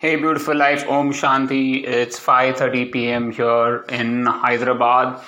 [0.00, 0.84] Hey, beautiful life.
[0.88, 1.84] Om Shanti.
[1.86, 3.30] It's 5:30 p.m.
[3.30, 5.20] here in Hyderabad.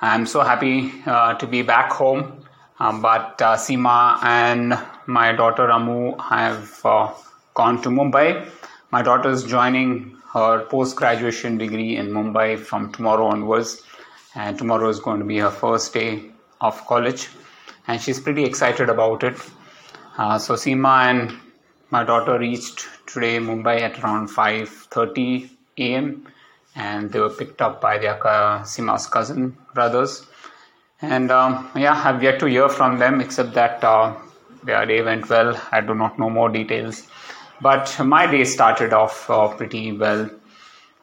[0.00, 2.44] I'm so happy uh, to be back home.
[2.80, 7.12] Um, but uh, Seema and my daughter Amu have uh,
[7.54, 8.50] gone to Mumbai.
[8.90, 13.82] My daughter is joining her post-graduation degree in Mumbai from tomorrow onwards,
[14.34, 17.28] and tomorrow is going to be her first day of college,
[17.86, 19.36] and she's pretty excited about it.
[20.16, 21.38] Uh, so Seema and
[21.90, 26.26] my daughter reached today Mumbai at around 5:30 a.m.
[26.74, 30.26] and they were picked up by their uh, Seema's cousin brothers.
[31.00, 34.16] And um, yeah, I've yet to hear from them except that uh,
[34.64, 35.58] their day went well.
[35.72, 37.06] I do not know more details,
[37.62, 40.28] but my day started off uh, pretty well.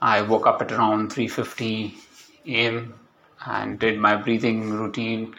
[0.02, 1.96] I woke up at around 3:50
[2.46, 2.94] a.m.
[3.44, 5.36] and did my breathing routine.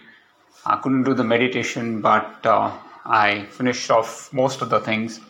[0.65, 5.20] I couldn't do the meditation, but uh, I finished off most of the things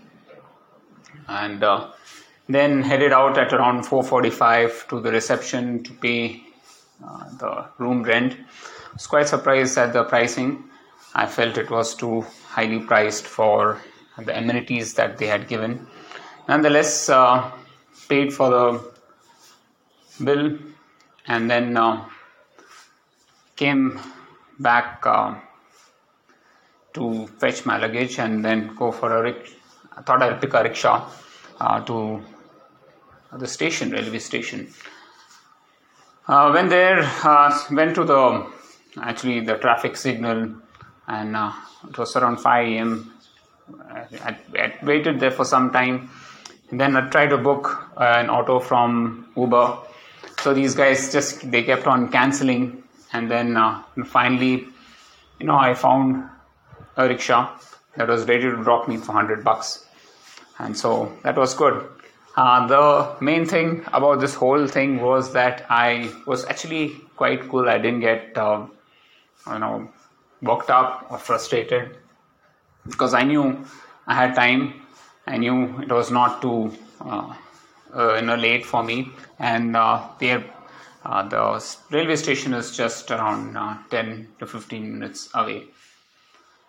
[1.29, 1.89] and uh,
[2.49, 6.43] then headed out at around 4:45 to the reception to pay
[7.05, 8.35] uh, the room rent.
[8.35, 10.65] I was quite surprised at the pricing.
[11.15, 13.81] I felt it was too highly priced for
[14.19, 15.87] the amenities that they had given.
[16.49, 17.51] Nonetheless, uh,
[18.09, 20.59] paid for the bill
[21.27, 22.05] and then uh,
[23.57, 23.99] came
[24.59, 25.35] back uh,
[26.95, 29.23] to fetch my luggage and then go for a
[29.97, 31.09] I thought I'd pick a rickshaw
[31.59, 32.23] uh, to
[33.33, 34.73] the station, railway station.
[36.29, 38.47] Uh, when there, uh, went to the
[39.01, 40.55] actually the traffic signal,
[41.09, 41.53] and uh,
[41.89, 43.13] it was around 5 a.m.
[43.91, 46.11] I, I, waited there for some time.
[46.71, 49.79] And then I tried to book an auto from Uber.
[50.41, 54.67] So these guys just they kept on canceling, and then uh, finally,
[55.39, 56.29] you know, I found
[56.97, 57.57] a rickshaw
[57.97, 59.86] that was ready to drop me for 100 bucks
[60.59, 61.89] and so that was good.
[62.37, 67.69] Uh, the main thing about this whole thing was that I was actually quite cool.
[67.69, 68.67] I didn't get, uh,
[69.47, 69.89] you know,
[70.43, 71.97] worked up or frustrated
[72.87, 73.65] because I knew
[74.07, 74.75] I had time.
[75.27, 77.35] I knew it was not too, uh,
[77.95, 80.45] uh you know, late for me, and uh, there,
[81.05, 83.55] uh, the railway station is just around
[83.91, 85.65] 10 to 15 minutes away.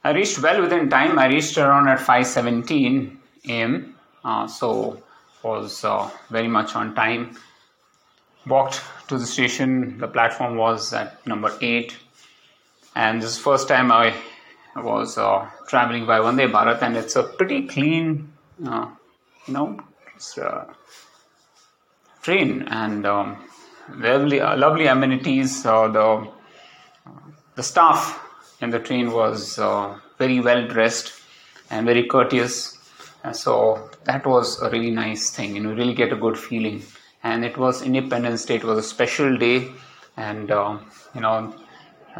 [0.03, 1.19] I reached well within time.
[1.19, 3.95] I reached around at 5:17 a.m.
[4.23, 5.01] Uh, so
[5.43, 7.37] was uh, very much on time.
[8.45, 9.97] Walked to the station.
[9.97, 11.95] The platform was at number eight,
[12.95, 14.15] and this is first time I
[14.75, 18.31] was uh, traveling by Vande Bharat, and it's a pretty clean,
[18.65, 18.87] uh,
[19.47, 19.79] you know,
[20.41, 20.65] uh,
[22.21, 23.37] train and um,
[23.95, 25.63] lovely, uh, lovely amenities.
[25.63, 26.27] the
[27.55, 28.01] the staff
[28.61, 29.57] in the train was
[30.17, 31.13] very well dressed
[31.69, 32.76] and very courteous
[33.31, 36.81] so that was a really nice thing you really get a good feeling.
[37.23, 39.69] And it was independence day it was a special day
[40.15, 40.77] and uh,
[41.13, 41.53] you know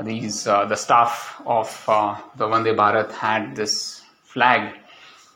[0.03, 4.74] these uh, the staff of uh, the Vande Bharat had this flag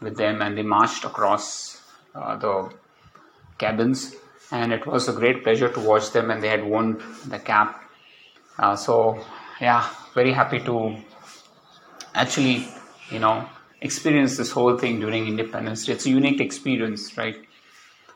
[0.01, 1.81] with them and they marched across
[2.15, 2.73] uh, the
[3.57, 4.15] cabins.
[4.51, 7.81] And it was a great pleasure to watch them and they had worn the cap.
[8.59, 9.23] Uh, so
[9.61, 10.97] yeah very happy to
[12.13, 12.67] actually
[13.09, 13.47] you know
[13.81, 15.93] experience this whole thing during Independence Day.
[15.93, 17.37] It's a unique experience, right?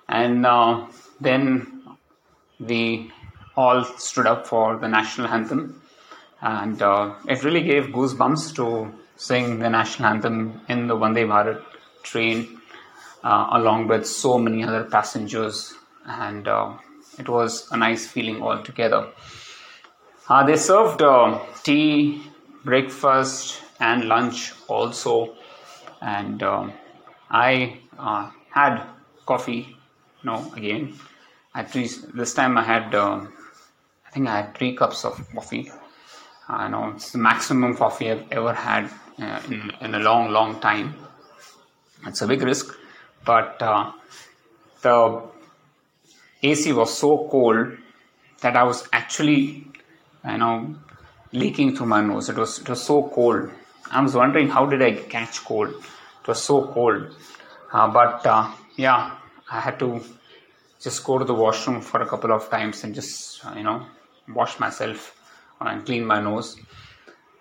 [0.07, 0.85] And uh,
[1.19, 1.83] then
[2.59, 3.11] we
[3.57, 5.81] all stood up for the national anthem,
[6.41, 11.63] and uh, it really gave goosebumps to sing the national anthem in the Vande Bharat
[12.03, 12.61] train,
[13.23, 15.73] uh, along with so many other passengers,
[16.05, 16.73] and uh,
[17.17, 19.07] it was a nice feeling altogether.
[20.27, 22.21] Uh, they served uh, tea,
[22.63, 25.35] breakfast, and lunch also
[26.01, 26.73] and um,
[27.29, 28.83] I uh, had
[29.25, 29.75] coffee.
[30.23, 30.95] No, again,
[31.53, 32.93] at least this time I had.
[32.95, 33.33] Um,
[34.07, 35.71] I think I had three cups of coffee.
[36.47, 38.89] I know it's the maximum coffee I've ever had
[39.19, 40.95] uh, in, in a long, long time.
[42.05, 42.77] It's a big risk,
[43.25, 43.91] but uh,
[44.81, 45.23] the
[46.43, 47.77] AC was so cold
[48.41, 49.67] that I was actually,
[50.23, 50.75] you know,
[51.31, 52.29] leaking through my nose.
[52.29, 53.49] It was it was so cold.
[53.91, 55.69] I was wondering how did I catch cold?
[55.69, 57.15] It was so cold.
[57.71, 59.15] Uh, but uh, yeah
[59.51, 60.01] i had to
[60.81, 63.85] just go to the washroom for a couple of times and just uh, you know
[64.33, 65.11] wash myself
[65.61, 66.57] and clean my nose.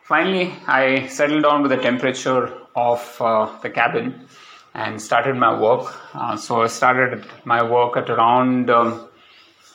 [0.02, 4.26] Finally i settled down with the temperature of uh, the cabin
[4.75, 5.94] and started my work.
[6.14, 9.08] Uh, so i started my work at around um,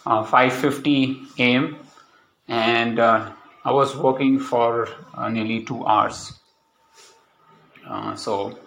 [0.06, 1.78] 5.50 am
[2.48, 4.90] and i was working for
[5.30, 6.39] nearly two hours
[8.16, 8.58] so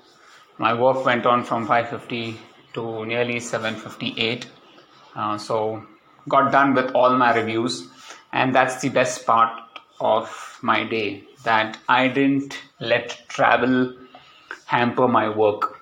[0.58, 2.36] my work went on from 5.50
[2.74, 4.46] to nearly 7:58.
[5.14, 5.84] Uh, so
[6.28, 7.88] got done with all my reviews,
[8.32, 9.52] and that's the best part
[10.00, 13.94] of my day that I didn't let travel
[14.66, 15.80] hamper my work.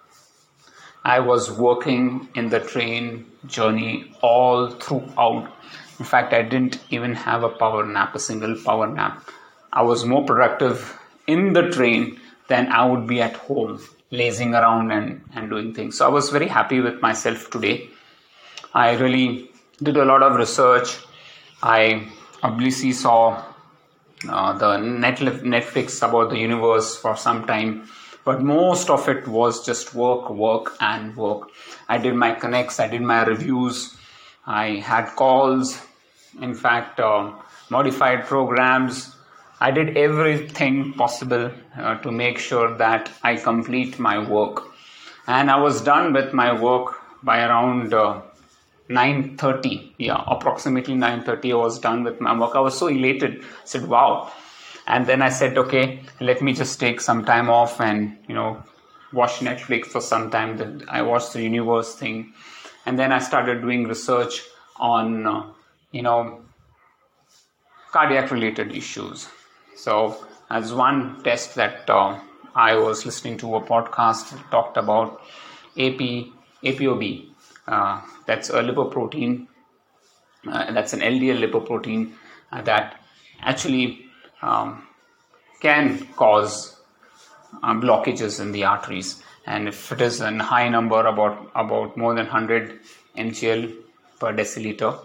[1.05, 5.51] I was working in the train journey all throughout.
[5.99, 9.23] In fact, I didn't even have a power nap, a single power nap.
[9.73, 12.20] I was more productive in the train
[12.51, 13.81] than I would be at home,
[14.11, 15.97] lazing around and, and doing things.
[15.99, 17.89] So I was very happy with myself today.
[18.75, 19.51] I really
[19.83, 20.99] did a lot of research.
[21.63, 22.09] I
[22.43, 23.43] obviously saw
[24.29, 27.89] uh, the Netflix about the universe for some time,
[28.25, 31.49] but most of it was just work, work, and work.
[31.89, 33.97] I did my connects, I did my reviews,
[34.47, 35.81] I had calls,
[36.41, 37.33] in fact, uh,
[37.71, 39.17] modified programs.
[39.63, 44.65] I did everything possible uh, to make sure that I complete my work.
[45.27, 48.23] And I was done with my work by around uh,
[48.89, 52.57] 9.30 yeah approximately 9.30 i was done with my work.
[52.57, 53.43] I was so elated.
[53.43, 54.33] I said wow.
[54.87, 58.63] And then i said okay let me just take some time off and you know
[59.13, 60.83] watch netflix for some time.
[60.89, 62.33] I watched the universe thing.
[62.87, 64.43] And then i started doing research
[64.77, 65.53] on uh,
[65.93, 66.41] you know
[67.93, 69.29] cardiac related issues
[69.77, 72.19] so as one test that uh,
[72.55, 75.21] i was listening to a podcast talked about
[75.77, 76.01] ap
[76.63, 77.31] apob
[77.71, 79.47] uh, that's a lipoprotein.
[80.51, 82.13] Uh, that's an LDL lipoprotein
[82.51, 83.01] uh, that
[83.41, 84.07] actually
[84.43, 84.87] um,
[85.61, 86.81] can cause
[87.63, 89.23] uh, blockages in the arteries.
[89.47, 92.81] And if it is a high number, about about more than 100
[93.17, 93.75] mgl
[94.19, 94.99] per deciliter,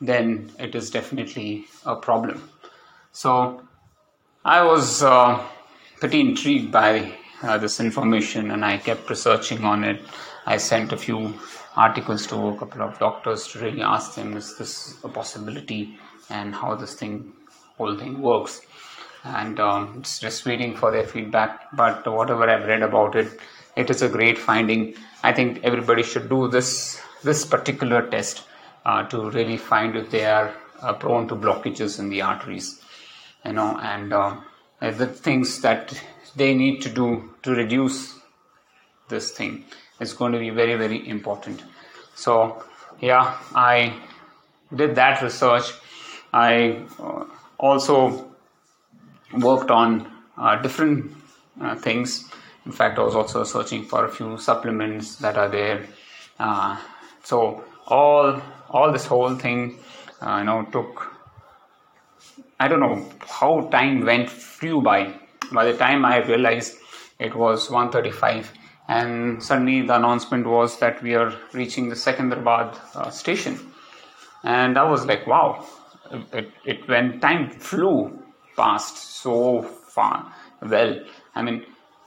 [0.00, 2.50] then it is definitely a problem.
[3.12, 3.62] So
[4.46, 5.44] I was uh,
[5.98, 7.12] pretty intrigued by
[7.42, 10.00] uh, this information, and I kept researching on it.
[10.46, 11.34] I sent a few
[11.74, 15.98] articles to a couple of doctors to really ask them is this a possibility
[16.30, 17.32] and how this thing
[17.76, 18.60] whole thing works.
[19.24, 23.40] And um, it's just waiting for their feedback but whatever i've read about it
[23.74, 24.94] it is a great finding.
[25.24, 28.44] I think everybody should do this this particular test
[28.84, 32.80] uh, to really find if they are uh, prone to blockages in the arteries
[33.46, 34.36] you know and uh,
[34.80, 35.98] the things that
[36.34, 38.18] they need to do to reduce
[39.08, 39.64] this thing
[40.00, 41.62] is going to be very very important.
[42.14, 42.64] So
[43.00, 43.94] yeah i
[44.74, 45.72] did that research.
[46.32, 47.24] I uh,
[47.58, 48.30] also
[49.32, 51.12] worked on uh, different
[51.60, 52.28] uh, things.
[52.64, 55.86] In fact i was also searching for a few supplements that are there.
[56.38, 56.76] Uh,
[57.22, 58.40] so all
[58.70, 59.78] all this whole thing
[60.20, 61.15] uh, you know took
[62.60, 63.08] i don't know
[63.40, 65.12] how time went flew by
[65.52, 66.76] by the time i realized
[67.18, 68.48] it was 1:35,
[68.88, 73.58] and suddenly the announcement was that we are reaching the Secunderabad uh, station.
[74.42, 75.66] And I was like, wow,
[76.32, 78.22] it, it when time flew
[78.56, 81.00] past so far well.
[81.34, 81.64] I mean,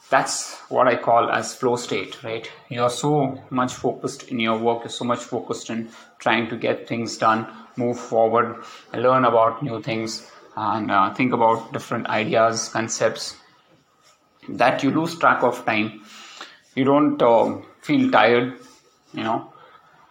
[0.09, 2.49] that's what I call as flow state, right?
[2.69, 5.89] You're so much focused in your work, you're so much focused in
[6.19, 7.47] trying to get things done,
[7.79, 10.17] move forward, learn about new things,
[10.55, 13.35] and uh, think about different ideas, concepts
[14.49, 16.01] that you lose track of time.
[16.75, 18.59] You don't uh, feel tired
[19.13, 19.53] you know.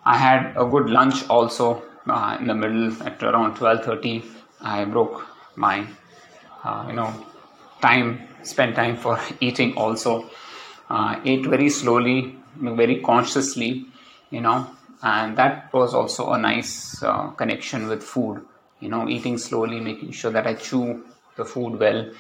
[0.05, 4.25] I had a good lunch also uh, in the middle at around 12:30
[4.61, 5.27] i broke
[5.57, 5.87] my
[6.65, 7.13] uh, you know
[7.83, 8.09] time
[8.43, 10.31] spent time for eating also.
[10.91, 13.85] Uh, ate very slowly very consciously
[14.31, 14.67] you know
[15.03, 18.45] and that was also a nice uh, connection with food
[18.81, 21.05] you know eating slowly making sure that i chew
[21.37, 22.11] the food well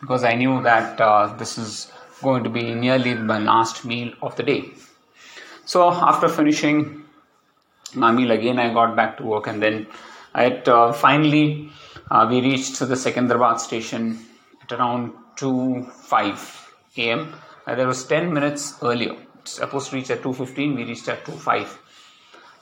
[0.00, 4.36] because i knew that uh, this is going to be nearly my last meal of
[4.36, 4.64] the day.
[5.64, 7.04] So after finishing
[7.94, 9.86] my meal again, I got back to work, and then
[10.34, 11.70] at uh, finally
[12.10, 14.18] uh, we reached the Secunderabad station
[14.62, 17.34] at around 2 5 a.m.
[17.66, 19.14] There was 10 minutes earlier.
[19.40, 20.76] It's supposed to reach at 2:15.
[20.76, 21.78] We reached at 2 5.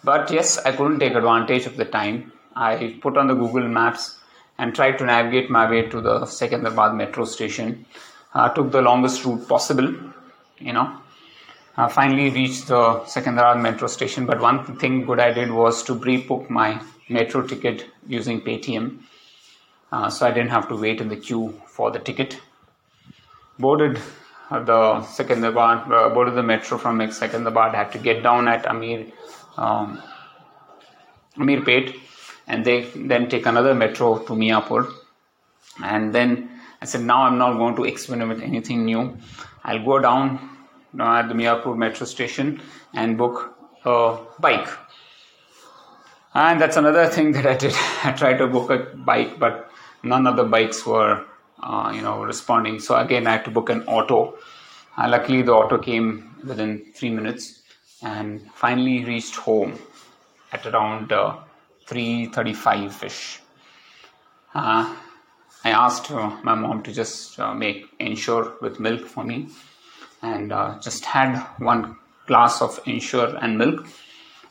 [0.06, 2.32] But yes, I couldn't take advantage of the time.
[2.54, 4.18] I put on the Google Maps
[4.58, 7.84] and tried to navigate my way to the Secunderabad metro station
[8.36, 9.94] uh, took the longest route possible,
[10.58, 10.86] you know.
[11.76, 12.82] Uh, finally reached the
[13.14, 14.26] Secunderabad metro station.
[14.26, 18.98] But one thing good I did was to pre-book my metro ticket using Paytm,
[19.92, 22.40] uh, so I didn't have to wait in the queue for the ticket.
[23.58, 23.98] Boarded
[24.50, 24.80] uh, the
[25.16, 27.74] Secunderabad, uh, boarded the metro from Secunderabad.
[27.74, 29.06] Had to get down at Amir,
[29.56, 30.02] um,
[31.36, 31.98] Amirpet,
[32.46, 34.92] and they then take another metro to Miyapur,
[35.82, 39.16] and then I said, now I'm not going to experiment with anything new.
[39.64, 40.56] I'll go down
[40.98, 42.60] uh, at the Miyapur metro station
[42.94, 44.68] and book a bike.
[46.34, 47.74] And that's another thing that I did.
[48.04, 49.70] I tried to book a bike, but
[50.02, 51.24] none of the bikes were,
[51.62, 52.78] uh, you know, responding.
[52.78, 54.38] So again, I had to book an auto.
[54.98, 57.62] Uh, luckily, the auto came within three minutes,
[58.02, 59.78] and finally reached home
[60.52, 61.36] at around uh,
[61.86, 63.40] 3:35 ish.
[64.54, 64.94] Uh,
[65.64, 69.48] I asked uh, my mom to just uh, make ensure with milk for me,
[70.22, 73.86] and uh, just had one glass of ensure and milk,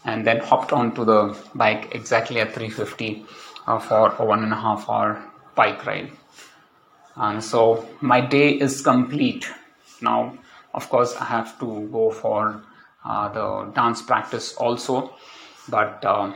[0.05, 3.25] and then hopped onto the bike exactly at 3:50
[3.67, 5.23] uh, for a one and a half hour
[5.55, 6.11] bike ride.
[7.15, 9.49] And so my day is complete
[10.01, 10.37] now.
[10.73, 12.75] Of course, I have to go for uh,
[13.05, 15.13] the dance practice also,
[15.69, 16.35] but uh,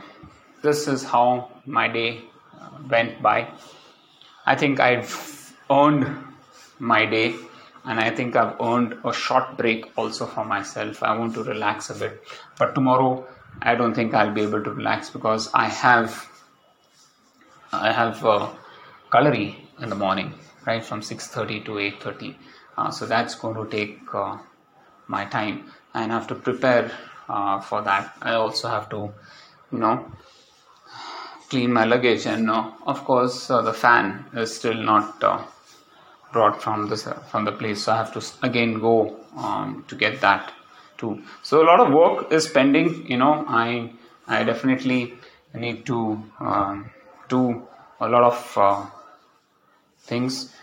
[0.62, 2.22] this is how my day
[2.60, 3.48] uh, went by.
[4.46, 6.06] I think I've earned
[6.78, 7.34] my day
[7.84, 11.02] and I think I've earned a short break also for myself.
[11.02, 12.22] I want to relax a bit,
[12.58, 13.26] but tomorrow
[13.62, 16.26] I don't think I'll be able to relax because I have
[17.72, 18.48] I have uh,
[19.10, 20.34] Kalari in the morning,
[20.66, 22.34] right from 6:30 to 8:30.
[22.76, 24.38] Uh, so that's going to take uh,
[25.16, 25.56] my time,
[25.94, 26.90] and have to prepare
[27.28, 28.16] uh, for that.
[28.22, 29.12] I also have to,
[29.72, 29.96] you know,
[31.50, 35.42] clean my luggage and uh, of course uh, the fan is still not uh,
[36.32, 36.96] brought from the
[37.30, 37.82] from the place.
[37.84, 40.52] So i have to again go um, to get that
[40.98, 41.22] too.
[41.42, 43.44] So a lot of work is pending you know.
[43.48, 43.90] I
[44.28, 45.14] i definitely
[45.54, 45.98] need to
[46.38, 46.90] um,
[47.28, 47.42] do
[48.00, 48.86] a lot of uh,
[50.02, 50.54] things.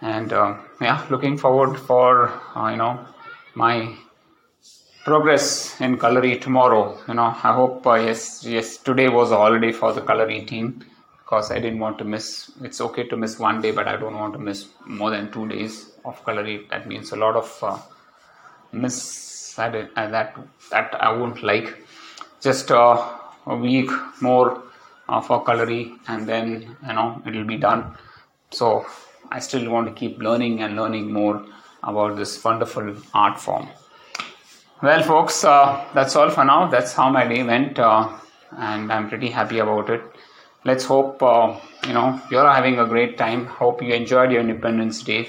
[0.00, 2.94] And uh, yeah looking forward for uh, you know
[3.54, 3.94] my
[5.04, 6.98] progress in Kalari tomorrow.
[7.08, 10.84] You know, I hope uh, yes, yes, today was a holiday for the Kalari team
[11.18, 12.50] because I didn't want to miss.
[12.62, 15.48] It's okay to miss one day, but I don't want to miss more than two
[15.48, 16.68] days of Kalari.
[16.70, 17.78] That means a lot of uh,
[18.72, 19.24] miss
[19.56, 20.36] did, uh, that
[20.70, 21.76] that I won't like.
[22.40, 24.62] Just uh, a week more
[25.08, 27.96] uh, for Kalari, and then you know it'll be done.
[28.50, 28.86] So
[29.30, 31.44] I still want to keep learning and learning more
[31.86, 33.68] about this wonderful art form.
[34.82, 36.68] Well, folks, uh, that's all for now.
[36.68, 38.08] That's how my day went, uh,
[38.56, 40.02] and I'm pretty happy about it.
[40.64, 43.46] Let's hope uh, you know you're having a great time.
[43.46, 45.28] Hope you enjoyed your Independence Day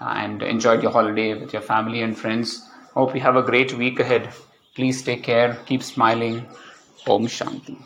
[0.00, 2.68] and enjoyed your holiday with your family and friends.
[2.94, 4.28] Hope you have a great week ahead.
[4.74, 5.58] Please take care.
[5.66, 6.46] Keep smiling.
[7.06, 7.76] Om Shanti.